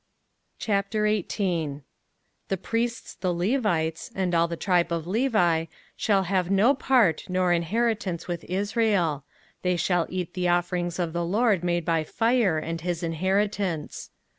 05:018:001 0.59 1.83
The 2.47 2.57
priests 2.57 3.13
the 3.13 3.31
Levites, 3.31 4.09
and 4.15 4.33
all 4.33 4.47
the 4.47 4.57
tribe 4.57 4.91
of 4.91 5.05
Levi, 5.05 5.65
shall 5.95 6.23
have 6.23 6.49
no 6.49 6.73
part 6.73 7.25
nor 7.29 7.53
inheritance 7.53 8.27
with 8.27 8.43
Israel: 8.45 9.25
they 9.61 9.75
shall 9.77 10.07
eat 10.09 10.33
the 10.33 10.47
offerings 10.47 10.97
of 10.97 11.13
the 11.13 11.23
LORD 11.23 11.63
made 11.63 11.85
by 11.85 12.03
fire, 12.03 12.57
and 12.57 12.81
his 12.81 13.03
inheritance. 13.03 14.09